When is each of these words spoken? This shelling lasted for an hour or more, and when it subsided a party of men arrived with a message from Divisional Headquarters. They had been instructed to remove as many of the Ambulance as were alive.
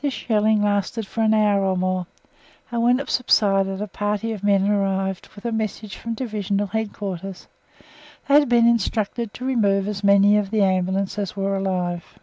This 0.00 0.14
shelling 0.14 0.62
lasted 0.62 1.08
for 1.08 1.22
an 1.22 1.34
hour 1.34 1.60
or 1.64 1.76
more, 1.76 2.06
and 2.70 2.84
when 2.84 3.00
it 3.00 3.10
subsided 3.10 3.82
a 3.82 3.88
party 3.88 4.30
of 4.30 4.44
men 4.44 4.70
arrived 4.70 5.28
with 5.34 5.44
a 5.44 5.50
message 5.50 5.96
from 5.96 6.14
Divisional 6.14 6.68
Headquarters. 6.68 7.48
They 8.28 8.34
had 8.38 8.48
been 8.48 8.68
instructed 8.68 9.34
to 9.34 9.44
remove 9.44 9.88
as 9.88 10.04
many 10.04 10.36
of 10.36 10.52
the 10.52 10.62
Ambulance 10.62 11.18
as 11.18 11.34
were 11.34 11.56
alive. 11.56 12.16